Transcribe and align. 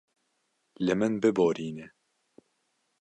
Li 0.85 0.93
min 1.01 1.13
biborîne. 1.25 1.85